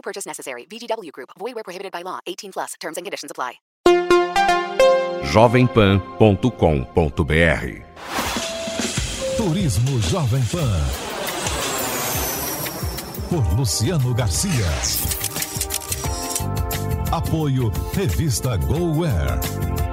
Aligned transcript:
No 0.00 0.02
purchase 0.02 0.26
necessary. 0.26 0.64
VGW 0.64 1.12
Group. 1.12 1.28
Void 1.38 1.54
where 1.56 1.64
prohibited 1.64 1.92
by 1.92 2.00
law. 2.02 2.20
18 2.26 2.52
plus. 2.52 2.72
Terms 2.80 2.96
and 2.96 3.04
conditions 3.04 3.30
apply. 3.30 3.56
jovempan.com.br 5.24 7.84
Turismo 9.36 10.00
Jovem 10.00 10.42
Pan. 10.50 10.86
Por 13.28 13.44
Luciano 13.58 14.14
Garcia. 14.14 14.70
Apoio 17.12 17.70
Revista 17.94 18.56
GoWare. 18.56 19.89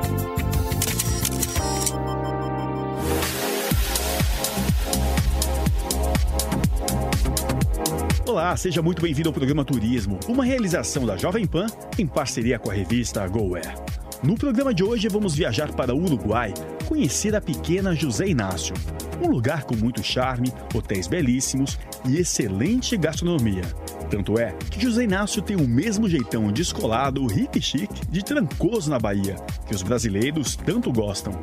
Olá, 8.38 8.56
seja 8.56 8.84
muito 8.84 9.02
bem-vindo 9.02 9.30
ao 9.30 9.34
programa 9.34 9.66
Turismo, 9.66 10.20
uma 10.28 10.46
realização 10.46 11.08
da 11.08 11.18
Jovem 11.18 11.48
Pan 11.48 11.66
em 11.98 12.06
parceria 12.06 12.60
com 12.60 12.70
a 12.70 12.74
revista 12.76 13.28
GoWare. 13.28 13.74
No 14.22 14.36
programa 14.36 14.76
de 14.76 14.84
hoje 14.84 15.08
vamos 15.08 15.34
viajar 15.34 15.74
para 15.74 15.96
o 15.96 16.04
Uruguai, 16.04 16.54
conhecer 16.86 17.36
a 17.36 17.42
pequena 17.42 17.96
José 17.96 18.28
Inácio, 18.28 18.76
um 19.20 19.28
lugar 19.28 19.64
com 19.64 19.76
muito 19.76 20.04
charme, 20.04 20.54
hotéis 20.72 21.08
belíssimos 21.08 21.80
e 22.06 22.18
excelente 22.18 22.96
gastronomia. 22.96 23.64
Tanto 24.08 24.38
é 24.38 24.54
que 24.70 24.80
José 24.80 25.06
Inácio 25.06 25.42
tem 25.42 25.58
o 25.58 25.68
mesmo 25.68 26.08
jeitão 26.08 26.52
descolado, 26.52 27.26
hippie 27.26 27.60
chique, 27.60 28.06
de 28.08 28.24
trancoso 28.24 28.88
na 28.88 29.00
Bahia, 29.00 29.36
que 29.68 29.74
os 29.74 29.82
brasileiros 29.82 30.56
tanto 30.56 30.94
gostam. 30.94 31.34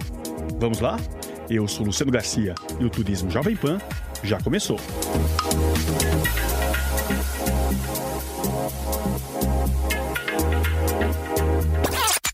Vamos 0.61 0.79
lá? 0.79 0.97
Eu 1.51 1.67
sou 1.67 1.85
Luciano 1.85 2.13
Garcia 2.13 2.55
e 2.79 2.85
o 2.85 2.89
Turismo 2.89 3.33
Jovem 3.33 3.57
Pan 3.57 3.81
já 4.23 4.41
começou. 4.41 4.79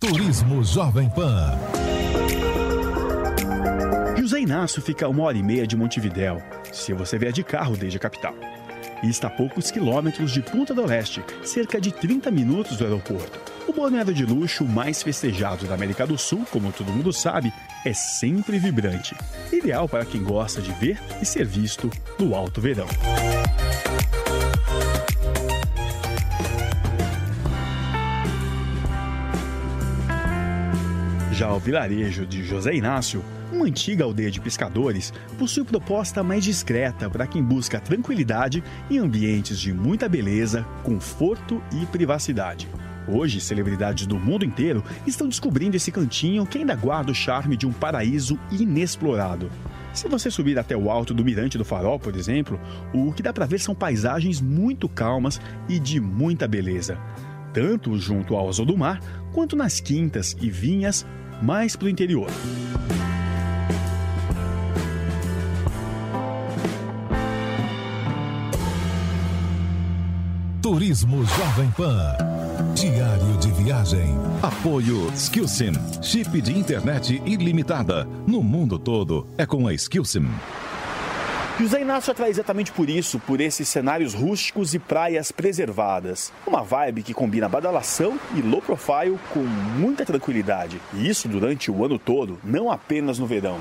Turismo 0.00 0.64
Jovem 0.64 1.08
Pan. 1.10 1.58
José 4.18 4.40
Inácio 4.40 4.80
fica 4.82 5.06
a 5.06 5.08
uma 5.08 5.24
hora 5.24 5.36
e 5.36 5.42
meia 5.42 5.66
de 5.66 5.76
Montevidéu, 5.76 6.42
se 6.72 6.92
você 6.92 7.18
vier 7.18 7.32
de 7.32 7.42
carro 7.42 7.76
desde 7.76 7.96
a 7.96 8.00
capital. 8.00 8.34
E 9.02 9.08
está 9.08 9.28
a 9.28 9.30
poucos 9.30 9.70
quilômetros 9.70 10.32
de 10.32 10.42
Punta 10.42 10.74
do 10.74 10.84
Leste, 10.84 11.24
cerca 11.42 11.80
de 11.80 11.92
30 11.92 12.30
minutos 12.30 12.76
do 12.76 12.84
aeroporto. 12.84 13.40
O 13.66 13.72
balneário 13.72 14.12
de 14.12 14.24
luxo 14.26 14.64
mais 14.64 15.02
festejado 15.02 15.66
da 15.66 15.74
América 15.74 16.06
do 16.06 16.18
Sul, 16.18 16.44
como 16.50 16.72
todo 16.72 16.92
mundo 16.92 17.12
sabe, 17.12 17.52
é 17.84 17.92
sempre 17.92 18.58
vibrante. 18.58 19.14
Ideal 19.52 19.88
para 19.88 20.04
quem 20.04 20.22
gosta 20.22 20.60
de 20.60 20.72
ver 20.72 21.00
e 21.22 21.24
ser 21.24 21.46
visto 21.46 21.90
no 22.18 22.34
alto 22.34 22.60
verão. 22.60 22.88
Já 31.40 31.50
o 31.54 31.58
vilarejo 31.58 32.26
de 32.26 32.44
José 32.44 32.74
Inácio, 32.74 33.24
uma 33.50 33.64
antiga 33.64 34.04
aldeia 34.04 34.30
de 34.30 34.38
pescadores, 34.38 35.10
possui 35.38 35.64
proposta 35.64 36.22
mais 36.22 36.44
discreta 36.44 37.08
para 37.08 37.26
quem 37.26 37.42
busca 37.42 37.80
tranquilidade 37.80 38.62
em 38.90 38.98
ambientes 38.98 39.58
de 39.58 39.72
muita 39.72 40.06
beleza, 40.06 40.66
conforto 40.82 41.62
e 41.72 41.86
privacidade. 41.86 42.68
Hoje, 43.08 43.40
celebridades 43.40 44.06
do 44.06 44.18
mundo 44.18 44.44
inteiro 44.44 44.84
estão 45.06 45.26
descobrindo 45.26 45.78
esse 45.78 45.90
cantinho 45.90 46.44
que 46.44 46.58
ainda 46.58 46.76
guarda 46.76 47.10
o 47.10 47.14
charme 47.14 47.56
de 47.56 47.66
um 47.66 47.72
paraíso 47.72 48.38
inexplorado. 48.52 49.50
Se 49.94 50.08
você 50.08 50.30
subir 50.30 50.58
até 50.58 50.76
o 50.76 50.90
alto 50.90 51.14
do 51.14 51.24
Mirante 51.24 51.56
do 51.56 51.64
Farol, 51.64 51.98
por 51.98 52.14
exemplo, 52.16 52.60
o 52.92 53.14
que 53.14 53.22
dá 53.22 53.32
para 53.32 53.46
ver 53.46 53.60
são 53.60 53.74
paisagens 53.74 54.42
muito 54.42 54.90
calmas 54.90 55.40
e 55.70 55.78
de 55.78 56.00
muita 56.00 56.46
beleza, 56.46 56.98
tanto 57.54 57.96
junto 57.96 58.36
ao 58.36 58.46
azul 58.46 58.66
do 58.66 58.76
mar 58.76 59.00
quanto 59.32 59.56
nas 59.56 59.80
quintas 59.80 60.36
e 60.38 60.50
vinhas 60.50 61.06
mais 61.42 61.76
para 61.76 61.86
o 61.86 61.88
interior. 61.88 62.30
Turismo 70.62 71.24
Jovem 71.24 71.70
Pan. 71.72 72.16
Diário 72.74 73.36
de 73.38 73.50
viagem. 73.52 74.14
Apoio 74.42 75.10
Skillsim. 75.14 75.72
Chip 76.00 76.40
de 76.40 76.56
internet 76.56 77.20
ilimitada. 77.26 78.06
No 78.26 78.42
mundo 78.42 78.78
todo 78.78 79.26
é 79.36 79.44
com 79.44 79.66
a 79.66 79.74
Skillsim. 79.74 80.28
José 81.60 81.82
Inácio 81.82 82.10
atrai 82.10 82.30
exatamente 82.30 82.72
por 82.72 82.88
isso, 82.88 83.18
por 83.18 83.38
esses 83.38 83.68
cenários 83.68 84.14
rústicos 84.14 84.72
e 84.72 84.78
praias 84.78 85.30
preservadas. 85.30 86.32
Uma 86.46 86.62
vibe 86.62 87.02
que 87.02 87.12
combina 87.12 87.50
badalação 87.50 88.18
e 88.34 88.40
low 88.40 88.62
profile 88.62 89.18
com 89.30 89.40
muita 89.40 90.06
tranquilidade. 90.06 90.80
E 90.94 91.06
isso 91.06 91.28
durante 91.28 91.70
o 91.70 91.84
ano 91.84 91.98
todo, 91.98 92.38
não 92.42 92.72
apenas 92.72 93.18
no 93.18 93.26
verão. 93.26 93.58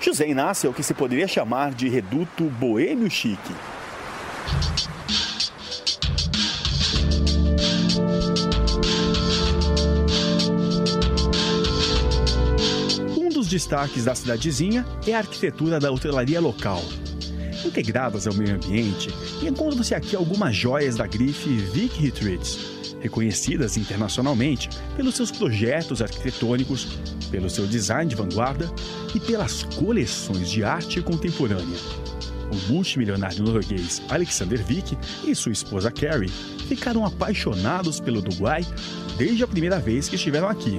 José 0.00 0.26
Inácio 0.26 0.66
é 0.66 0.70
o 0.70 0.72
que 0.72 0.82
se 0.82 0.94
poderia 0.94 1.28
chamar 1.28 1.74
de 1.74 1.90
reduto 1.90 2.44
boêmio 2.44 3.10
chique. 3.10 3.52
Destaques 13.54 14.04
da 14.04 14.16
cidadezinha 14.16 14.84
é 15.06 15.14
a 15.14 15.18
arquitetura 15.18 15.78
da 15.78 15.92
hotelaria 15.92 16.40
local. 16.40 16.82
Integradas 17.64 18.26
ao 18.26 18.34
meio 18.34 18.56
ambiente, 18.56 19.10
encontram-se 19.40 19.94
aqui 19.94 20.16
algumas 20.16 20.56
joias 20.56 20.96
da 20.96 21.06
grife 21.06 21.50
Vic 21.50 22.02
Retreats, 22.02 22.58
reconhecidas 23.00 23.76
internacionalmente 23.76 24.68
pelos 24.96 25.14
seus 25.14 25.30
projetos 25.30 26.02
arquitetônicos, 26.02 26.98
pelo 27.30 27.48
seu 27.48 27.64
design 27.64 28.10
de 28.10 28.16
vanguarda 28.16 28.68
e 29.14 29.20
pelas 29.20 29.62
coleções 29.62 30.50
de 30.50 30.64
arte 30.64 31.00
contemporânea. 31.00 31.78
O 32.50 32.72
multimilionário 32.72 33.44
norueguês 33.44 34.02
Alexander 34.08 34.62
Vick 34.64 34.98
e 35.24 35.32
sua 35.32 35.52
esposa 35.52 35.92
Carrie 35.92 36.28
ficaram 36.68 37.06
apaixonados 37.06 38.00
pelo 38.00 38.18
Uruguai 38.18 38.66
desde 39.16 39.44
a 39.44 39.46
primeira 39.46 39.78
vez 39.78 40.08
que 40.08 40.16
estiveram 40.16 40.48
aqui. 40.48 40.76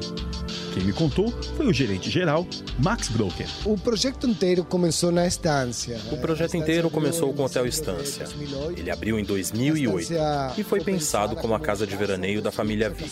Quem 0.75 0.84
me 0.84 0.91
contou 0.91 1.31
foi 1.56 1.68
o 1.68 1.72
gerente 1.72 2.09
geral, 2.09 2.46
Max 2.78 3.08
Broker. 3.08 3.47
O 3.63 3.78
projeto 3.78 4.28
inteiro 4.28 4.62
começou 4.62 5.09
na 5.09 5.25
Estância. 5.25 5.97
O 6.12 6.18
projeto 6.18 6.58
inteiro 6.58 6.90
começou 6.90 7.34
com 7.34 7.44
o 7.44 7.46
Hotel 7.46 7.66
Estância. 7.66 8.28
Ele 8.75 8.91
abriu 8.91 9.18
em 9.18 9.24
2008 9.24 10.12
e 10.58 10.63
foi 10.66 10.81
pensado 10.81 11.38
como 11.38 11.53
a 11.53 11.62
casa 11.62 11.88
de 11.88 11.96
veraneio 11.96 12.41
da 12.41 12.52
família 12.52 12.90
Vick. 12.90 13.09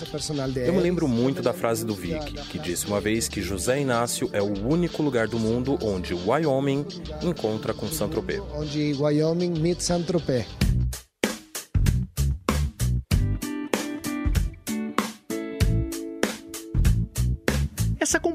Eu 0.57 0.73
me 0.73 0.81
lembro 0.81 1.07
muito 1.07 1.41
da 1.41 1.53
frase 1.53 1.85
do 1.85 1.95
Vick, 1.95 2.33
que 2.49 2.59
disse 2.59 2.85
uma 2.85 2.99
vez 2.99 3.29
que 3.29 3.41
José 3.41 3.79
Inácio 3.79 4.29
é 4.33 4.41
o 4.41 4.67
único 4.67 5.01
lugar 5.01 5.29
do 5.29 5.39
mundo 5.39 5.79
onde 5.81 6.13
Wyoming 6.13 6.85
encontra 7.21 7.73
com 7.73 7.87
Saint-Tropez. 7.87 8.41
Onde 8.53 8.93
Wyoming 8.99 9.57
meet 9.57 9.79
Saint-Tropez. 9.79 10.62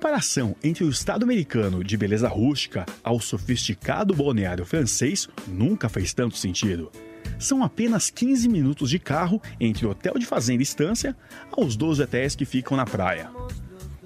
Comparação 0.09 0.57
entre 0.65 0.85
o 0.85 0.89
estado 0.89 1.23
americano 1.23 1.85
de 1.85 1.95
beleza 1.95 2.29
rústica 2.29 2.87
ao 3.05 3.21
sofisticado 3.21 4.15
balneário 4.15 4.65
francês 4.65 5.29
nunca 5.47 5.87
fez 5.87 6.15
tanto 6.15 6.35
sentido. 6.35 6.91
São 7.39 7.63
apenas 7.63 8.09
15 8.09 8.49
minutos 8.49 8.89
de 8.89 8.99
carro 8.99 9.41
entre 9.61 9.85
o 9.85 9.91
hotel 9.91 10.15
de 10.19 10.25
fazenda 10.25 10.63
e 10.63 10.65
estância 10.65 11.15
aos 11.53 11.77
12 11.77 12.03
hotéis 12.03 12.35
que 12.35 12.47
ficam 12.47 12.75
na 12.75 12.87
praia. 12.87 13.31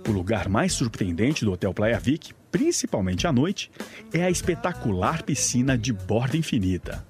O 0.08 0.10
lugar 0.10 0.49
mais 0.49 0.72
surpreendente 0.72 1.44
do 1.44 1.52
Hotel 1.52 1.72
Playa 1.72 2.00
Vic, 2.00 2.34
principalmente 2.50 3.28
à 3.28 3.32
noite, 3.32 3.70
é 4.12 4.25
a 4.25 4.31
espetacular 4.31 5.22
piscina 5.22 5.78
de 5.78 5.93
borda 5.93 6.37
infinita. 6.37 7.06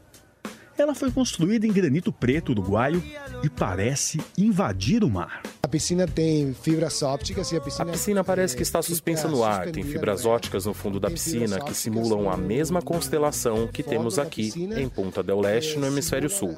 Ela 0.82 0.96
foi 0.96 1.12
construída 1.12 1.64
em 1.64 1.72
granito 1.72 2.10
preto 2.10 2.50
uruguaio 2.50 3.00
e 3.44 3.48
parece 3.48 4.20
invadir 4.36 5.04
o 5.04 5.08
mar. 5.08 5.40
A 5.62 5.68
piscina 5.68 6.08
tem 6.08 6.52
fibras 6.52 7.04
ópticas 7.04 7.52
e 7.52 7.56
a 7.56 7.60
piscina. 7.60 7.84
A 7.84 7.92
piscina 7.92 8.24
parece 8.24 8.56
que 8.56 8.64
está 8.64 8.82
suspensa 8.82 9.28
no 9.28 9.44
ar. 9.44 9.70
Tem 9.70 9.84
fibras 9.84 10.26
ópticas 10.26 10.66
no 10.66 10.74
fundo 10.74 10.98
da 10.98 11.08
piscina 11.08 11.60
que 11.60 11.72
simulam 11.72 12.28
a 12.28 12.36
mesma 12.36 12.82
constelação 12.82 13.68
que 13.68 13.80
temos 13.80 14.18
aqui 14.18 14.52
em 14.76 14.88
Ponta 14.88 15.22
del 15.22 15.38
Leste, 15.38 15.78
no 15.78 15.86
hemisfério 15.86 16.28
sul. 16.28 16.52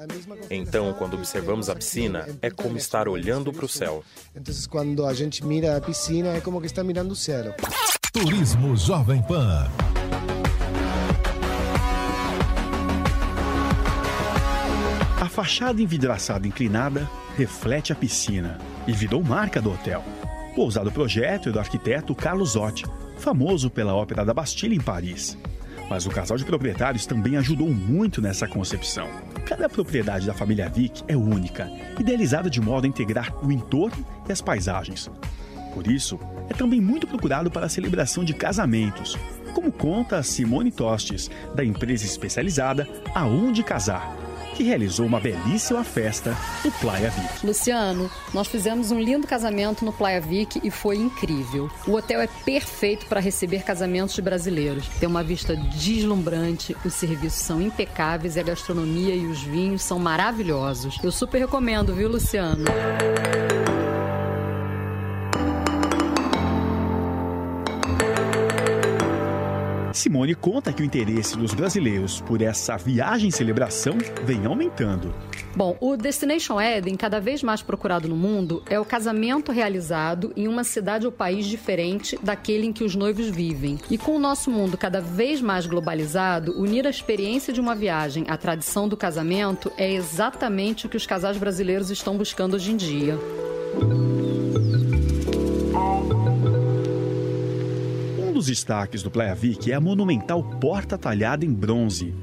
Então, 0.50 0.94
quando 0.94 1.18
observamos 1.18 1.68
a 1.68 1.74
piscina, 1.74 2.26
é 2.40 2.50
como 2.50 2.78
estar 2.78 3.06
olhando 3.06 3.52
para 3.52 3.66
o 3.66 3.68
céu. 3.68 4.02
Então, 4.34 4.54
quando 4.70 5.04
a 5.04 5.12
gente 5.12 5.44
mira 5.44 5.76
a 5.76 5.82
piscina, 5.82 6.30
é 6.30 6.40
como 6.40 6.62
que 6.62 6.66
está 6.66 6.82
mirando 6.82 7.12
o 7.12 7.16
céu. 7.16 7.54
Turismo 8.10 8.74
Jovem 8.74 9.20
Pan. 9.22 9.70
Fachada 15.44 15.82
envidraçada 15.82 16.48
inclinada 16.48 17.06
reflete 17.36 17.92
a 17.92 17.94
piscina 17.94 18.56
e 18.86 18.92
virou 18.92 19.22
marca 19.22 19.60
do 19.60 19.70
hotel. 19.70 20.02
O 20.56 20.62
ousado 20.62 20.90
projeto 20.90 21.50
é 21.50 21.52
do 21.52 21.58
arquiteto 21.58 22.14
Carlos 22.14 22.56
Otti, 22.56 22.86
famoso 23.18 23.68
pela 23.68 23.94
Ópera 23.94 24.24
da 24.24 24.32
Bastilha 24.32 24.74
em 24.74 24.80
Paris. 24.80 25.36
Mas 25.90 26.06
o 26.06 26.10
casal 26.10 26.38
de 26.38 26.46
proprietários 26.46 27.04
também 27.04 27.36
ajudou 27.36 27.68
muito 27.68 28.22
nessa 28.22 28.48
concepção. 28.48 29.06
Cada 29.44 29.68
propriedade 29.68 30.26
da 30.26 30.32
família 30.32 30.66
Vick 30.66 31.04
é 31.06 31.14
única, 31.14 31.70
idealizada 32.00 32.48
de 32.48 32.62
modo 32.62 32.86
a 32.86 32.88
integrar 32.88 33.30
o 33.44 33.52
entorno 33.52 34.02
e 34.26 34.32
as 34.32 34.40
paisagens. 34.40 35.10
Por 35.74 35.86
isso, 35.86 36.18
é 36.48 36.54
também 36.54 36.80
muito 36.80 37.06
procurado 37.06 37.50
para 37.50 37.66
a 37.66 37.68
celebração 37.68 38.24
de 38.24 38.32
casamentos, 38.32 39.18
como 39.52 39.70
conta 39.70 40.22
Simone 40.22 40.72
Tostes, 40.72 41.30
da 41.54 41.62
empresa 41.62 42.06
especializada 42.06 42.88
Aonde 43.14 43.62
Casar, 43.62 44.23
que 44.54 44.62
realizou 44.62 45.04
uma 45.04 45.20
belíssima 45.20 45.82
festa 45.84 46.36
no 46.64 46.70
Playa 46.72 47.10
Vic. 47.10 47.46
Luciano, 47.46 48.10
nós 48.32 48.46
fizemos 48.46 48.90
um 48.90 49.00
lindo 49.00 49.26
casamento 49.26 49.84
no 49.84 49.92
Playa 49.92 50.20
Vic 50.20 50.60
e 50.62 50.70
foi 50.70 50.96
incrível. 50.96 51.68
O 51.86 51.94
hotel 51.94 52.20
é 52.20 52.28
perfeito 52.44 53.06
para 53.06 53.20
receber 53.20 53.64
casamentos 53.64 54.14
de 54.14 54.22
brasileiros. 54.22 54.88
Tem 55.00 55.08
uma 55.08 55.24
vista 55.24 55.56
deslumbrante, 55.56 56.76
os 56.84 56.94
serviços 56.94 57.40
são 57.40 57.60
impecáveis 57.60 58.36
e 58.36 58.40
a 58.40 58.42
gastronomia 58.42 59.14
e 59.14 59.26
os 59.26 59.42
vinhos 59.42 59.82
são 59.82 59.98
maravilhosos. 59.98 60.98
Eu 61.02 61.10
super 61.10 61.38
recomendo, 61.38 61.94
viu, 61.94 62.08
Luciano? 62.08 62.64
Simone 70.04 70.34
conta 70.34 70.70
que 70.70 70.82
o 70.82 70.84
interesse 70.84 71.34
dos 71.34 71.54
brasileiros 71.54 72.20
por 72.20 72.42
essa 72.42 72.76
viagem 72.76 73.30
celebração 73.30 73.96
vem 74.22 74.44
aumentando. 74.44 75.14
Bom, 75.56 75.78
o 75.80 75.96
Destination 75.96 76.60
Eden, 76.60 76.94
cada 76.94 77.18
vez 77.18 77.42
mais 77.42 77.62
procurado 77.62 78.06
no 78.06 78.14
mundo, 78.14 78.62
é 78.68 78.78
o 78.78 78.84
casamento 78.84 79.50
realizado 79.50 80.30
em 80.36 80.46
uma 80.46 80.62
cidade 80.62 81.06
ou 81.06 81.12
país 81.12 81.46
diferente 81.46 82.18
daquele 82.22 82.66
em 82.66 82.72
que 82.72 82.84
os 82.84 82.94
noivos 82.94 83.28
vivem. 83.30 83.78
E 83.90 83.96
com 83.96 84.14
o 84.14 84.18
nosso 84.18 84.50
mundo 84.50 84.76
cada 84.76 85.00
vez 85.00 85.40
mais 85.40 85.64
globalizado, 85.64 86.52
unir 86.52 86.86
a 86.86 86.90
experiência 86.90 87.50
de 87.50 87.60
uma 87.60 87.74
viagem 87.74 88.26
à 88.28 88.36
tradição 88.36 88.86
do 88.86 88.98
casamento 88.98 89.72
é 89.78 89.90
exatamente 89.90 90.84
o 90.84 90.90
que 90.90 90.98
os 90.98 91.06
casais 91.06 91.38
brasileiros 91.38 91.88
estão 91.88 92.14
buscando 92.14 92.56
hoje 92.56 92.72
em 92.72 92.76
dia. 92.76 93.18
Dos 98.44 98.46
destaques 98.46 99.02
do 99.02 99.10
Playa 99.10 99.34
Vic 99.34 99.72
é 99.72 99.74
a 99.74 99.80
monumental 99.80 100.42
porta 100.42 100.98
talhada 100.98 101.46
em 101.46 101.52
bronze, 101.52 102.14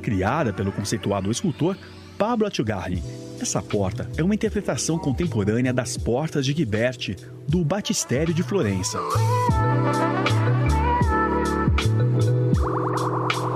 criada 0.00 0.52
pelo 0.52 0.72
conceituado 0.72 1.30
escultor 1.30 1.76
Pablo 2.16 2.46
Atugarri. 2.46 3.02
Essa 3.38 3.60
porta 3.60 4.10
é 4.16 4.24
uma 4.24 4.34
interpretação 4.34 4.98
contemporânea 4.98 5.74
das 5.74 5.98
portas 5.98 6.46
de 6.46 6.54
Ghiberti, 6.54 7.16
do 7.46 7.62
Batistério 7.62 8.32
de 8.32 8.42
Florença. 8.42 8.98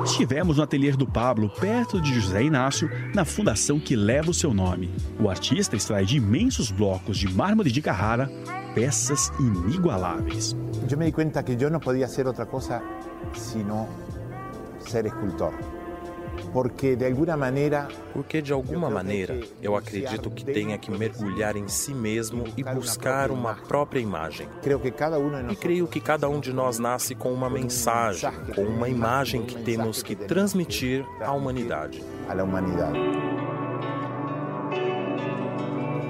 Estivemos 0.04 0.58
no 0.58 0.62
ateliê 0.62 0.92
do 0.92 1.06
Pablo, 1.06 1.48
perto 1.48 1.98
de 2.02 2.12
José 2.12 2.42
Inácio, 2.42 2.90
na 3.14 3.24
fundação 3.24 3.80
que 3.80 3.96
leva 3.96 4.30
o 4.30 4.34
seu 4.34 4.52
nome. 4.52 4.90
O 5.18 5.30
artista 5.30 5.74
extrai 5.74 6.04
de 6.04 6.18
imensos 6.18 6.70
blocos 6.70 7.16
de 7.16 7.32
mármore 7.32 7.72
de 7.72 7.80
Carrara 7.80 8.30
peças 8.74 9.32
inigualáveis. 9.38 10.56
Eu 10.90 10.98
me 10.98 11.06
di 11.06 11.12
conta 11.12 11.42
que 11.42 11.56
eu 11.58 11.70
não 11.70 11.80
podia 11.80 12.08
ser 12.08 12.26
outra 12.26 12.46
coisa 12.46 12.82
senão 13.34 13.88
ser 14.80 15.06
escultor. 15.06 15.52
Porque 16.52 16.96
de 16.96 17.06
alguma 17.06 17.36
maneira. 17.36 17.88
Porque 18.12 18.42
de 18.42 18.52
alguma 18.52 18.90
maneira 18.90 19.40
eu 19.62 19.76
acredito 19.76 20.30
que 20.30 20.44
tenha 20.44 20.78
que 20.78 20.90
mergulhar 20.90 21.56
em 21.56 21.68
si 21.68 21.94
mesmo 21.94 22.44
e 22.56 22.64
buscar 22.64 23.30
uma 23.30 23.54
própria 23.54 24.00
imagem. 24.00 24.48
E 25.50 25.56
creio 25.56 25.86
que 25.86 26.00
cada 26.00 26.28
um 26.28 26.40
de 26.40 26.52
nós 26.52 26.78
nasce 26.78 27.14
com 27.14 27.32
uma 27.32 27.48
mensagem, 27.48 28.30
com 28.54 28.62
uma 28.62 28.88
imagem 28.88 29.44
que 29.44 29.62
temos 29.62 30.02
que 30.02 30.16
transmitir 30.16 31.04
à 31.20 31.32
humanidade. 31.32 32.02
À 32.28 32.42
humanidade. 32.42 32.98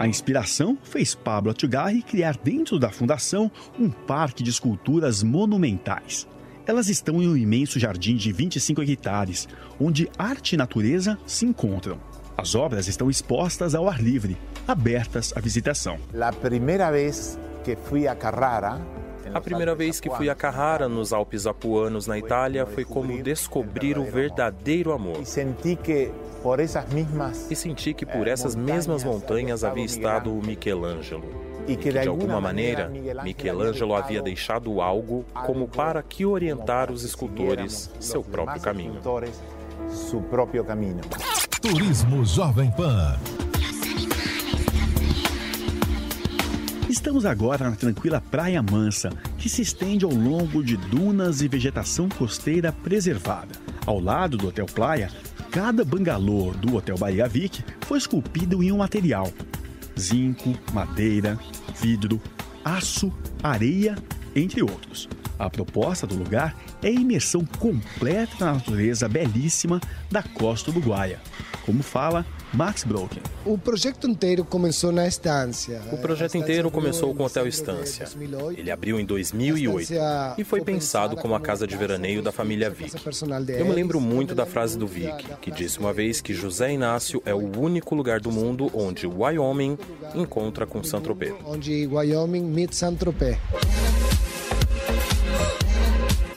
A 0.01 0.07
inspiração 0.07 0.79
fez 0.83 1.15
Pablo 1.15 1.51
Atugarri 1.51 2.01
criar 2.01 2.35
dentro 2.35 2.79
da 2.79 2.89
fundação 2.89 3.51
um 3.79 3.91
parque 3.91 4.43
de 4.43 4.49
esculturas 4.49 5.23
monumentais. 5.23 6.27
Elas 6.67 6.89
estão 6.89 7.23
em 7.23 7.29
um 7.29 7.37
imenso 7.37 7.79
jardim 7.79 8.17
de 8.17 8.33
25 8.33 8.83
hectares, 8.83 9.47
onde 9.79 10.09
arte 10.17 10.55
e 10.55 10.57
natureza 10.57 11.19
se 11.27 11.45
encontram. 11.45 12.01
As 12.35 12.55
obras 12.55 12.89
estão 12.89 13.11
expostas 13.11 13.75
ao 13.75 13.91
ar 13.91 14.03
livre, 14.03 14.39
abertas 14.67 15.35
à 15.37 15.41
visitação. 15.41 15.99
A 16.19 16.33
primeira 16.33 16.91
vez 16.91 17.39
que 17.63 17.77
fui 17.77 18.09
a 18.09 18.15
Carrara, 18.15 18.81
a 19.33 19.41
primeira 19.41 19.75
vez 19.75 20.01
que 20.01 20.11
fui 20.11 20.29
a 20.29 20.35
Carrara, 20.35 20.89
nos 20.89 21.13
Alpes 21.13 21.47
Apuanos, 21.47 22.07
na 22.07 22.19
Itália, 22.19 22.67
foi 22.67 22.85
como 22.85 23.23
descobrir 23.23 23.99
o 23.99 24.05
verdadeiro 24.05 24.93
amor. 24.93 25.21
E 25.21 25.27
senti 25.27 25.77
que 25.77 26.13
por 26.43 26.59
essas 26.61 26.87
mesmas 26.87 27.51
e 28.55 28.59
mesmas 28.59 29.05
montanhas 29.05 29.63
havia 29.63 29.85
estado 29.85 30.33
o 30.33 30.45
Michelangelo. 30.45 31.51
E 31.69 31.77
que 31.77 31.93
de 31.93 32.09
alguma 32.09 32.41
maneira 32.41 32.91
Michelangelo 33.23 33.95
havia 33.95 34.23
deixado 34.23 34.81
algo 34.81 35.25
como 35.47 35.69
para 35.69 36.03
que 36.03 36.25
orientar 36.25 36.91
os 36.91 37.05
escultores. 37.05 37.91
Seu 38.01 38.23
próprio 38.23 38.61
caminho. 38.61 39.01
Turismo 41.61 42.25
Jovem 42.25 42.71
Pan. 42.71 43.19
Estamos 47.01 47.25
agora 47.25 47.71
na 47.71 47.75
tranquila 47.75 48.21
Praia 48.21 48.63
Mansa, 48.63 49.09
que 49.39 49.49
se 49.49 49.63
estende 49.63 50.05
ao 50.05 50.11
longo 50.11 50.63
de 50.63 50.77
dunas 50.77 51.41
e 51.41 51.49
vegetação 51.49 52.11
costeira 52.11 52.73
preservada. 52.73 53.55
Ao 53.87 53.99
lado 53.99 54.37
do 54.37 54.49
Hotel 54.49 54.67
Praia, 54.67 55.11
cada 55.51 55.83
bangalô 55.83 56.53
do 56.53 56.77
Hotel 56.77 56.99
Bahia 56.99 57.27
Vic 57.27 57.65
foi 57.87 57.97
esculpido 57.97 58.63
em 58.63 58.71
um 58.71 58.77
material: 58.77 59.33
zinco, 59.99 60.55
madeira, 60.75 61.39
vidro, 61.81 62.21
aço, 62.63 63.11
areia, 63.43 63.97
entre 64.37 64.63
outros. 64.63 65.09
A 65.39 65.49
proposta 65.49 66.07
do 66.07 66.15
lugar 66.15 66.55
é 66.83 66.89
a 66.89 66.93
imersão 66.93 67.47
completa 67.59 68.45
na 68.45 68.53
natureza 68.53 69.09
belíssima 69.09 69.81
da 70.11 70.23
costa 70.23 70.71
uruguaia, 70.71 71.19
como 71.65 71.83
fala 71.83 72.27
Max 72.53 72.83
Broken. 72.83 73.23
O 73.45 73.57
projeto 73.57 74.09
inteiro 74.09 74.45
começou 74.45 74.91
na 74.91 75.07
estância. 75.07 75.81
O 75.93 75.99
projeto 75.99 76.37
inteiro 76.37 76.71
começou 76.71 77.15
com 77.15 77.23
o 77.23 77.27
Hotel 77.27 77.47
Estância. 77.47 78.09
Ele 78.57 78.71
abriu 78.71 78.99
em 78.99 79.05
2008 79.05 79.93
e 80.37 80.45
foi 80.45 80.61
pensado 80.61 81.17
como 81.17 81.35
a 81.35 81.41
casa 81.41 81.67
de 81.67 81.77
veraneio 81.77 82.23
da 82.23 82.33
família 82.33 82.69
Vick. 82.69 82.95
Eu 83.57 83.67
me 83.67 83.73
lembro 83.73 84.01
muito 84.01 84.35
da 84.35 84.45
frase 84.45 84.77
do 84.77 84.87
Vick, 84.87 85.25
que 85.41 85.51
disse 85.51 85.79
uma 85.79 85.93
vez 85.93 86.21
que 86.21 86.35
José 86.35 86.73
Inácio 86.73 87.23
é 87.25 87.35
o 87.35 87.59
único 87.59 87.95
lugar 87.95 88.21
do 88.21 88.33
mundo 88.33 88.71
onde 88.75 89.07
Wyoming 89.07 89.79
encontra 90.15 90.67
com 90.67 90.83
Saint-Tropez. 90.83 91.35
Onde 91.45 91.87
Wyoming 91.87 92.45
meet 92.45 92.73
Saint-Tropez. 92.73 93.39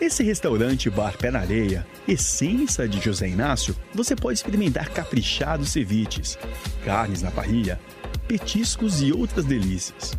Nesse 0.04 0.22
restaurante 0.22 0.90
Bar 0.90 1.18
Pé 1.18 1.32
na 1.32 1.40
Areia, 1.40 1.88
essência 2.06 2.86
de 2.90 3.00
José 3.00 3.30
Inácio, 3.30 3.74
você 3.94 4.18
pode 4.18 4.38
experimentar 4.38 4.90
caprichados 4.90 5.70
ceviches, 5.70 6.38
carnes 6.84 7.22
na 7.22 7.32
parrilha, 7.32 7.80
petiscos 8.28 9.02
e 9.02 9.14
outras 9.14 9.46
delícias. 9.46 10.14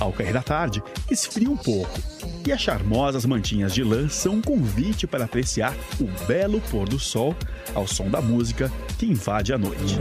Ao 0.00 0.12
cair 0.12 0.32
da 0.32 0.42
tarde, 0.42 0.82
esfria 1.08 1.48
um 1.48 1.56
pouco 1.56 2.00
e 2.44 2.50
as 2.50 2.60
charmosas 2.60 3.24
mantinhas 3.24 3.72
de 3.72 3.84
lã 3.84 4.08
são 4.08 4.34
um 4.34 4.42
convite 4.42 5.06
para 5.06 5.26
apreciar 5.26 5.72
o 6.00 6.26
belo 6.26 6.60
pôr 6.62 6.88
do 6.88 6.98
sol 6.98 7.32
ao 7.76 7.86
som 7.86 8.10
da 8.10 8.20
música 8.20 8.72
que 8.98 9.06
invade 9.06 9.52
a 9.52 9.58
noite. 9.58 10.00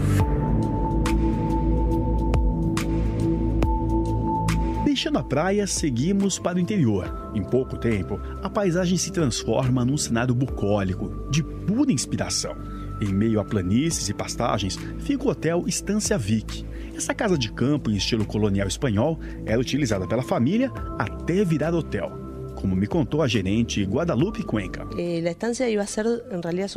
Deixando 4.98 5.20
a 5.20 5.24
praia, 5.24 5.68
seguimos 5.68 6.40
para 6.40 6.58
o 6.58 6.60
interior. 6.60 7.32
Em 7.36 7.44
pouco 7.44 7.78
tempo, 7.78 8.20
a 8.42 8.50
paisagem 8.50 8.98
se 8.98 9.12
transforma 9.12 9.86
num 9.86 9.96
cenário 9.96 10.34
bucólico, 10.34 11.30
de 11.30 11.44
pura 11.44 11.92
inspiração. 11.92 12.58
Em 13.00 13.14
meio 13.14 13.40
a 13.40 13.46
planícies 13.46 14.10
e 14.10 14.14
pastagens 14.16 14.76
fica 14.98 15.24
o 15.24 15.30
hotel 15.30 15.66
Estância 15.68 16.18
Vic. 16.18 16.66
Essa 16.96 17.14
casa 17.14 17.38
de 17.38 17.52
campo 17.52 17.92
em 17.92 17.96
estilo 17.96 18.26
colonial 18.26 18.68
espanhol 18.68 19.20
era 19.46 19.62
utilizada 19.62 20.08
pela 20.08 20.24
família 20.24 20.72
até 20.98 21.46
virar 21.46 21.76
hotel 21.76 22.27
como 22.60 22.76
me 22.76 22.88
contou 22.88 23.22
a 23.22 23.28
gerente 23.28 23.84
Guadalupe 23.84 24.44
Cuenca. 24.44 24.88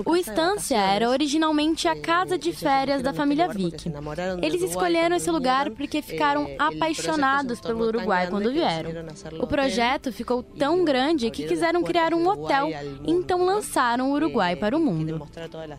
O 0.05 0.17
Estância 0.17 0.77
era 0.77 1.09
originalmente 1.09 1.89
a 1.89 1.99
casa 1.99 2.37
de 2.37 2.53
férias 2.53 3.03
da 3.03 3.15
família 3.15 3.49
Vick. 3.49 3.91
Eles 4.43 4.63
escolheram 4.63 5.17
esse 5.17 5.31
lugar 5.31 5.71
porque 5.71 6.03
ficaram 6.03 6.49
apaixonados 6.59 7.61
pelo 7.61 7.87
Uruguai 7.87 8.29
quando 8.29 8.53
vieram. 8.53 8.91
O 9.41 9.47
projeto 9.47 10.13
ficou 10.13 10.43
tão 10.43 10.85
grande 10.85 11.31
que 11.31 11.47
quiseram 11.47 11.83
criar 11.83 12.13
um 12.13 12.29
hotel, 12.29 12.69
então 13.07 13.45
lançaram 13.45 14.11
o 14.11 14.15
Uruguai 14.15 14.57
para 14.57 14.77
o 14.77 14.81
mundo. 14.81 15.27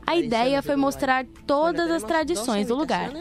A 0.05 0.15
ideia 0.17 0.61
foi 0.63 0.75
mostrar 0.75 1.25
todas 1.45 1.91
as 1.91 2.03
tradições 2.03 2.67
do 2.67 2.75
lugar. 2.75 3.11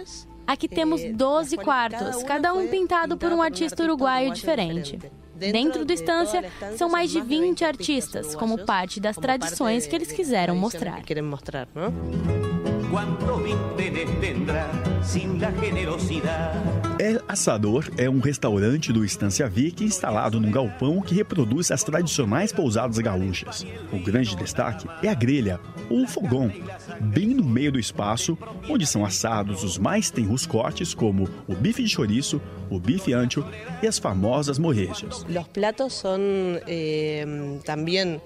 Aqui 0.46 0.66
temos 0.66 1.00
12 1.04 1.56
quartos, 1.58 2.24
cada 2.24 2.52
um 2.52 2.66
pintado 2.66 3.16
por 3.16 3.32
um 3.32 3.40
artista 3.40 3.84
uruguaio 3.84 4.32
diferente. 4.32 4.98
Dentro 5.40 5.84
do 5.84 5.92
Estância, 5.92 6.44
são 6.76 6.88
mais 6.88 7.10
de 7.10 7.20
20 7.20 7.64
artistas, 7.64 8.34
como 8.34 8.58
parte 8.64 9.00
das 9.00 9.16
tradições 9.16 9.86
que 9.86 9.96
eles 9.96 10.12
quiseram 10.12 10.54
mostrar. 10.54 11.02
El 16.98 17.22
Assador 17.28 17.88
é 17.96 18.10
um 18.10 18.18
restaurante 18.18 18.92
do 18.92 19.04
Estância 19.04 19.48
Vic 19.48 19.84
instalado 19.84 20.40
num 20.40 20.50
galpão 20.50 21.00
que 21.00 21.14
reproduz 21.14 21.70
as 21.70 21.84
tradicionais 21.84 22.52
pousadas 22.52 22.98
gaúchas. 22.98 23.64
O 23.92 23.98
grande 24.00 24.34
destaque 24.34 24.88
é 25.04 25.08
a 25.08 25.14
grelha, 25.14 25.60
ou 25.88 26.04
fogão, 26.04 26.52
bem 27.00 27.28
no 27.28 27.44
meio 27.44 27.70
do 27.70 27.78
espaço, 27.78 28.36
onde 28.68 28.84
são 28.84 29.04
assados 29.04 29.62
os 29.62 29.78
mais 29.78 30.10
tenros 30.10 30.44
cortes, 30.44 30.92
como 30.92 31.28
o 31.46 31.54
bife 31.54 31.84
de 31.84 31.88
chouriço, 31.88 32.42
o 32.68 32.80
bife 32.80 33.12
ancho 33.12 33.44
e 33.80 33.86
as 33.86 34.00
famosas 34.00 34.58
morrejas. 34.58 35.24
Os 35.28 35.46
pratos 35.48 35.94
são 35.94 36.20
eh, 36.66 37.24
também 37.64 38.20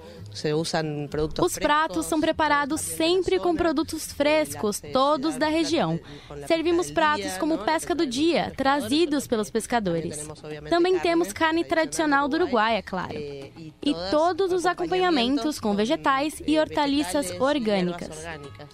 os 1.40 1.58
pratos 1.58 2.06
são 2.06 2.20
preparados 2.20 2.80
sempre 2.80 3.38
com 3.38 3.54
produtos 3.54 4.12
frescos, 4.12 4.80
todos 4.92 5.36
da 5.36 5.48
região. 5.48 5.98
Servimos 6.46 6.90
pratos 6.90 7.36
como 7.38 7.58
pesca 7.58 7.94
do 7.94 8.06
dia, 8.06 8.52
trazidos 8.56 9.26
pelos 9.26 9.50
pescadores. 9.50 10.28
Também 10.68 10.98
temos 10.98 11.32
carne 11.32 11.64
tradicional 11.64 12.28
do 12.28 12.36
Uruguai, 12.36 12.76
é 12.76 12.82
claro. 12.82 13.14
E 13.14 13.94
todos 14.10 14.52
os 14.52 14.66
acompanhamentos 14.66 15.60
com 15.60 15.74
vegetais 15.74 16.42
e 16.46 16.58
hortaliças 16.58 17.30
orgânicas. 17.40 18.24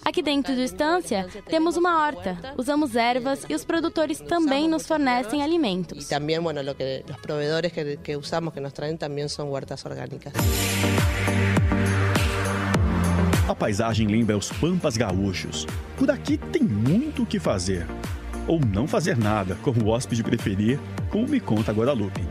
Aqui 0.03 0.21
dentro 0.21 0.55
do 0.55 0.61
Estância, 0.61 1.27
temos 1.47 1.77
uma 1.77 2.03
horta, 2.03 2.37
usamos 2.57 2.95
ervas 2.95 3.45
e 3.47 3.53
os 3.53 3.63
produtores 3.63 4.19
também 4.19 4.67
nos 4.67 4.87
fornecem 4.87 5.43
alimentos. 5.43 6.05
E 6.05 6.09
também, 6.09 6.39
bueno, 6.39 6.61
lo 6.61 6.75
que, 6.75 7.03
os 7.09 7.17
provedores 7.17 7.71
que, 7.71 7.97
que 7.97 8.15
usamos, 8.15 8.53
que 8.53 8.59
nos 8.59 8.73
traem, 8.73 8.97
também 8.97 9.27
são 9.27 9.51
hortas 9.51 9.85
orgânicas. 9.85 10.33
A 13.51 13.55
paisagem 13.55 14.07
lembra 14.07 14.37
os 14.37 14.49
pampas 14.49 14.95
gaúchos. 14.95 15.67
Por 15.97 16.09
aqui 16.09 16.37
tem 16.37 16.63
muito 16.63 17.23
o 17.23 17.25
que 17.25 17.37
fazer. 17.37 17.85
Ou 18.47 18.61
não 18.61 18.87
fazer 18.87 19.17
nada, 19.17 19.57
como 19.61 19.83
o 19.83 19.89
hóspede 19.89 20.23
preferir, 20.23 20.79
como 21.09 21.27
me 21.27 21.41
conta 21.41 21.73
Guadalupe. 21.73 22.21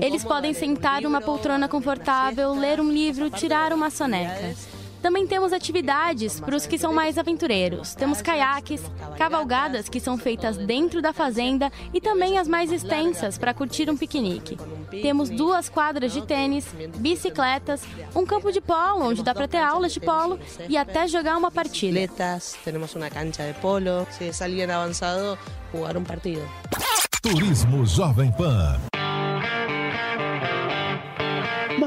Eles 0.00 0.24
podem 0.24 0.54
sentar 0.54 1.02
numa 1.02 1.20
poltrona 1.20 1.68
confortável, 1.68 2.54
ler 2.54 2.80
um 2.80 2.90
livro, 2.90 3.28
tirar 3.28 3.74
uma 3.74 3.90
soneca. 3.90 4.54
Também 5.02 5.26
temos 5.26 5.52
atividades 5.52 6.38
para 6.38 6.54
os 6.54 6.64
que 6.64 6.78
são 6.78 6.92
mais 6.92 7.18
aventureiros. 7.18 7.94
Temos 7.94 8.22
caiaques, 8.22 8.80
cavalgadas 9.18 9.88
que 9.88 9.98
são 9.98 10.16
feitas 10.16 10.56
dentro 10.56 11.02
da 11.02 11.12
fazenda 11.12 11.70
e 11.92 12.00
também 12.00 12.38
as 12.38 12.46
mais 12.46 12.70
extensas 12.70 13.36
para 13.36 13.52
curtir 13.52 13.90
um 13.90 13.96
piquenique. 13.96 14.56
Temos 14.90 15.28
duas 15.28 15.68
quadras 15.68 16.12
de 16.12 16.22
tênis, 16.22 16.72
bicicletas, 16.96 17.82
um 18.14 18.24
campo 18.24 18.52
de 18.52 18.60
polo 18.60 19.02
onde 19.04 19.22
dá 19.22 19.34
para 19.34 19.48
ter 19.48 19.58
aulas 19.58 19.92
de 19.92 20.00
polo 20.00 20.38
e 20.68 20.76
até 20.76 21.08
jogar 21.08 21.36
uma 21.36 21.50
partida. 21.50 22.08
Temos 22.64 22.94
uma 22.94 23.10
cancha 23.10 23.52
de 23.52 23.58
polo, 23.58 24.06
se 24.10 24.24
é 24.24 24.44
alguém 24.44 24.64
avançado, 24.64 25.36
jogar 25.74 25.96
um 25.96 26.04
partido. 26.04 26.48
Turismo 27.22 27.84
Jovem 27.84 28.30
Pan. 28.32 28.91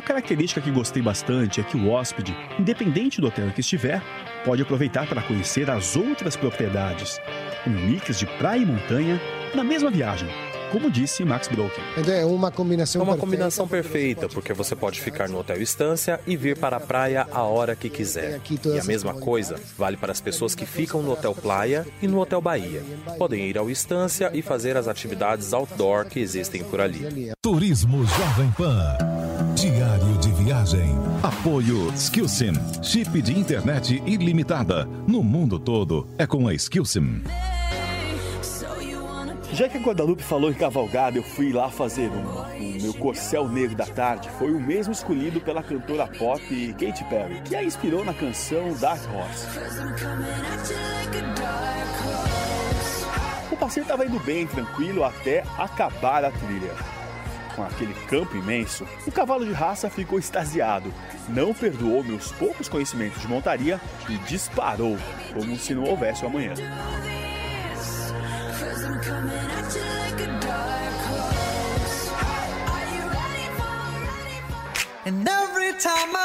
Característica 0.06 0.62
que 0.62 0.72
gostei 0.72 1.02
bastante 1.02 1.60
é 1.60 1.64
que 1.64 1.76
o 1.76 1.90
hóspede, 1.90 2.38
independente 2.58 3.20
do 3.20 3.28
hotel 3.28 3.48
em 3.48 3.52
que 3.52 3.60
estiver, 3.60 4.02
pode 4.46 4.62
aproveitar 4.62 5.08
para 5.08 5.22
conhecer 5.22 5.70
as 5.70 5.98
outras 5.98 6.38
propriedades. 6.38 7.20
Um 7.68 7.72
mix 7.72 8.20
de 8.20 8.26
praia 8.26 8.62
e 8.62 8.66
montanha 8.66 9.20
na 9.56 9.64
mesma 9.64 9.90
viagem, 9.90 10.30
como 10.72 10.92
disse 10.92 11.26
Max 11.26 11.48
Broken. 11.48 11.84
É 12.08 12.24
uma 12.26 12.52
combinação, 12.52 13.02
é 13.02 13.04
uma 13.04 13.18
combinação 13.18 13.68
perfeita, 13.68 14.30
porque 14.30 14.54
você 14.54 14.76
pode 14.76 15.02
ficar 15.02 15.28
no 15.28 15.40
hotel 15.40 15.62
Estância 15.62 16.20
e 16.28 16.38
vir 16.38 16.58
para 16.58 16.78
a 16.78 16.80
praia 16.80 17.28
a 17.32 17.42
hora 17.42 17.76
que 17.76 17.90
quiser. 17.90 18.40
E 18.66 18.80
a 18.80 18.84
mesma 18.84 19.16
coisa 19.16 19.60
vale 19.78 19.98
para 19.98 20.12
as 20.12 20.22
pessoas 20.22 20.54
que 20.54 20.66
ficam 20.66 21.02
no 21.02 21.12
Hotel 21.12 21.34
Playa 21.34 21.86
e 22.02 22.08
no 22.08 22.20
Hotel 22.20 22.42
Bahia. 22.42 22.84
Podem 23.18 23.48
ir 23.48 23.58
ao 23.58 23.70
Estância 23.70 24.30
e 24.34 24.42
fazer 24.42 24.78
as 24.78 24.88
atividades 24.88 25.54
outdoor 25.54 26.06
que 26.06 26.20
existem 26.20 26.64
por 26.64 26.80
ali. 26.80 27.32
Turismo 27.42 28.06
Jovem 28.06 28.52
Pan. 28.52 29.15
Apoio 31.22 31.94
Skillsim. 31.94 32.54
Chip 32.82 33.22
de 33.22 33.38
internet 33.40 34.02
ilimitada. 34.04 34.86
No 35.08 35.22
mundo 35.22 35.60
todo 35.60 36.08
é 36.18 36.26
com 36.26 36.48
a 36.48 36.56
Skillsim. 36.56 37.22
Já 39.54 39.70
que 39.70 39.78
a 39.78 39.80
Guadalupe 39.80 40.24
falou 40.24 40.50
em 40.50 40.56
cavalgada, 40.56 41.20
eu 41.20 41.24
fui 41.24 41.54
lá 41.54 41.70
fazer 41.70 42.10
uma. 42.10 42.48
O 42.48 42.82
meu 42.82 42.94
corcel 42.96 43.48
negro 43.48 43.76
da 43.76 43.86
tarde 43.86 44.28
foi 44.40 44.52
o 44.52 44.60
mesmo 44.60 44.92
escolhido 44.92 45.40
pela 45.40 45.62
cantora 45.62 46.08
pop 46.08 46.42
Katy 46.74 47.04
Perry, 47.10 47.42
que 47.42 47.56
a 47.56 47.64
inspirou 47.64 48.04
na 48.04 48.16
canção 48.16 48.74
Dark 48.74 49.02
Horse. 49.14 49.48
O 53.52 53.56
passeio 53.56 53.84
estava 53.84 54.04
indo 54.04 54.20
bem, 54.22 54.48
tranquilo, 54.48 55.04
até 55.04 55.44
acabar 55.60 56.26
a 56.26 56.32
trilha. 56.32 57.05
Com 57.56 57.64
aquele 57.64 57.94
campo 58.08 58.36
imenso, 58.36 58.86
o 59.08 59.12
cavalo 59.12 59.46
de 59.46 59.54
raça 59.54 59.90
ficou 59.90 60.20
extasiado, 60.20 60.94
não 61.30 61.54
perdoou 61.54 62.04
meus 62.04 62.32
poucos 62.34 62.68
conhecimentos 62.68 63.22
de 63.22 63.28
montaria 63.28 63.80
e 64.10 64.18
disparou, 64.28 64.98
como 65.34 65.56
se 65.56 65.74
não 65.74 65.86
houvesse 65.86 66.26
o 66.26 66.28
amanhã. 66.28 66.54
And 75.08 75.28
every 75.28 75.72
time 75.80 76.16
I 76.16 76.25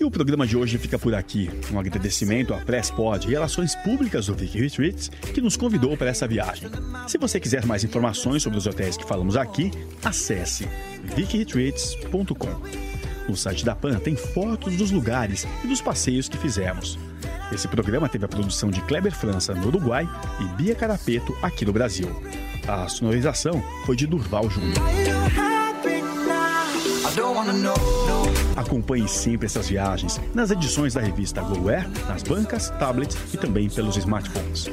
E 0.00 0.04
o 0.04 0.10
programa 0.10 0.46
de 0.46 0.56
hoje 0.56 0.78
fica 0.78 0.98
por 0.98 1.14
aqui. 1.14 1.50
Um 1.72 1.78
agradecimento 1.78 2.52
à 2.52 2.58
Presspod 2.58 3.26
Relações 3.26 3.74
Públicas 3.76 4.26
do 4.26 4.34
Vicky 4.34 4.60
Retreats, 4.60 5.10
que 5.32 5.40
nos 5.40 5.56
convidou 5.56 5.96
para 5.96 6.10
essa 6.10 6.26
viagem. 6.26 6.70
Se 7.06 7.18
você 7.18 7.40
quiser 7.40 7.64
mais 7.64 7.84
informações 7.84 8.42
sobre 8.42 8.58
os 8.58 8.66
hotéis 8.66 8.96
que 8.96 9.06
falamos 9.06 9.36
aqui, 9.36 9.70
acesse 10.04 10.68
vickyretreats.com. 11.16 12.92
No 13.28 13.36
site 13.36 13.64
da 13.64 13.74
PAN 13.74 13.98
tem 13.98 14.16
fotos 14.16 14.76
dos 14.76 14.90
lugares 14.90 15.46
e 15.64 15.68
dos 15.68 15.80
passeios 15.80 16.28
que 16.28 16.36
fizemos. 16.36 16.98
Esse 17.52 17.68
programa 17.68 18.08
teve 18.08 18.24
a 18.24 18.28
produção 18.28 18.70
de 18.70 18.80
Kleber 18.82 19.14
França 19.14 19.54
no 19.54 19.68
Uruguai 19.68 20.08
e 20.40 20.44
Bia 20.56 20.74
Carapeto 20.74 21.36
aqui 21.40 21.64
no 21.64 21.72
Brasil. 21.72 22.08
A 22.66 22.88
sonorização 22.88 23.62
foi 23.84 23.96
de 23.96 24.06
Durval 24.06 24.48
Júnior. 24.50 25.51
Acompanhe 28.56 29.08
sempre 29.08 29.46
essas 29.46 29.68
viagens 29.68 30.20
nas 30.34 30.50
edições 30.50 30.94
da 30.94 31.00
revista 31.00 31.42
GoAir, 31.42 31.88
nas 32.08 32.22
bancas, 32.22 32.70
tablets 32.78 33.16
e 33.32 33.36
também 33.36 33.68
pelos 33.68 33.96
smartphones. 33.96 34.70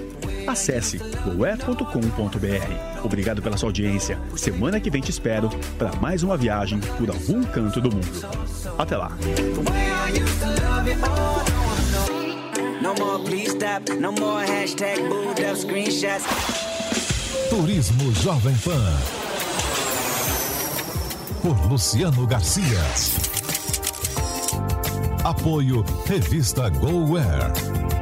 Acesse 0.48 0.98
goair.com.br. 0.98 3.04
Obrigado 3.04 3.42
pela 3.42 3.58
sua 3.58 3.70
audiência. 3.70 4.20
Semana 4.36 4.80
que 4.80 4.90
vem 4.90 5.02
te 5.02 5.12
espero 5.12 5.50
para 5.78 5.96
mais 5.98 6.24
uma 6.24 6.38
viagem 6.38 6.80
por 6.98 7.10
algum 7.10 7.44
canto 7.44 7.82
do 7.82 7.92
mundo. 7.92 8.28
Até 8.78 8.98
lá. 8.98 9.12
Turismo 17.50 18.14
Jovem 18.16 18.56
Pan. 18.58 19.29
Por 21.42 21.58
Luciano 21.68 22.28
Garcia. 22.28 22.80
Apoio 25.24 25.86
Revista 26.06 26.70
GoWare. 26.70 27.99